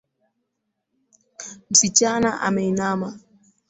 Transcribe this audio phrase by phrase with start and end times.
[1.69, 3.19] Msichana ameinama